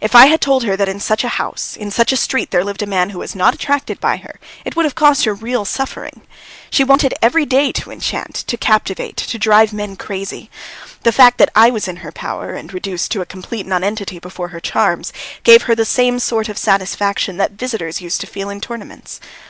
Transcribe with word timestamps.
If 0.00 0.14
I 0.14 0.28
had 0.28 0.40
told 0.40 0.64
her 0.64 0.74
that 0.74 0.88
in 0.88 1.00
such 1.00 1.22
a 1.22 1.28
house, 1.36 1.76
in 1.76 1.90
such 1.90 2.10
a 2.10 2.16
street, 2.16 2.50
there 2.50 2.64
lived 2.64 2.80
a 2.80 2.86
man 2.86 3.10
who 3.10 3.18
was 3.18 3.34
not 3.34 3.52
attracted 3.52 4.00
by 4.00 4.16
her, 4.16 4.40
it 4.64 4.74
would 4.74 4.86
have 4.86 4.94
caused 4.94 5.24
her 5.26 5.34
real 5.34 5.66
suffering. 5.66 6.22
She 6.70 6.82
wanted 6.82 7.12
every 7.20 7.44
day 7.44 7.72
to 7.72 7.90
enchant, 7.90 8.36
to 8.46 8.56
captivate, 8.56 9.18
to 9.18 9.38
drive 9.38 9.74
men 9.74 9.96
crazy. 9.96 10.50
The 11.02 11.12
fact 11.12 11.36
that 11.36 11.50
I 11.54 11.68
was 11.68 11.88
in 11.88 11.96
her 11.96 12.10
power 12.10 12.54
and 12.54 12.72
reduced 12.72 13.10
to 13.10 13.20
a 13.20 13.26
complete 13.26 13.66
nonentity 13.66 14.18
before 14.18 14.48
her 14.48 14.60
charms 14.60 15.12
gave 15.42 15.64
her 15.64 15.74
the 15.74 15.84
same 15.84 16.20
sort 16.20 16.48
of 16.48 16.56
satisfaction 16.56 17.36
that 17.36 17.50
visitors 17.52 18.00
used 18.00 18.22
to 18.22 18.26
feel 18.26 18.48
in 18.48 18.62
tournaments. 18.62 19.20